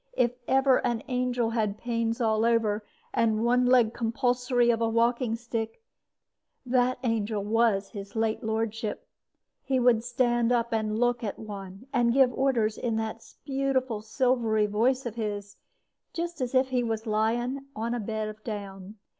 If 0.13 0.31
ever 0.47 0.79
an 0.83 1.03
angel 1.09 1.51
had 1.51 1.77
pains 1.77 2.19
all 2.19 2.43
over, 2.43 2.83
and 3.13 3.45
one 3.45 3.67
leg 3.67 3.93
compulsory 3.93 4.71
of 4.71 4.81
a 4.81 4.89
walking 4.89 5.35
stick, 5.35 5.83
that 6.65 6.97
angel 7.03 7.43
was 7.43 7.89
his 7.89 8.15
late 8.15 8.43
lordship. 8.43 9.07
He 9.61 9.79
would 9.79 10.03
stand 10.03 10.51
up 10.51 10.73
and 10.73 10.97
look 10.99 11.23
at 11.23 11.37
one, 11.37 11.85
and 11.93 12.13
give 12.13 12.33
orders 12.33 12.79
in 12.79 12.95
that 12.95 13.31
beautiful 13.45 14.01
silvery 14.01 14.65
voice 14.65 15.05
of 15.05 15.13
his, 15.13 15.57
just 16.13 16.41
as 16.41 16.55
if 16.55 16.69
he 16.69 16.83
was 16.83 17.05
lying 17.05 17.65
on 17.75 17.93
a 17.93 17.99
bed 17.99 18.27
of 18.27 18.43
down. 18.43 18.95